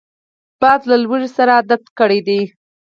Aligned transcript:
باز 0.61 0.81
له 0.89 0.95
لوږې 1.03 1.29
سره 1.37 1.51
عادت 1.57 1.83
کړی 1.99 2.19
دی 2.27 2.41